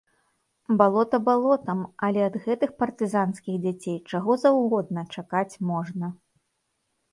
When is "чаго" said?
4.15-4.31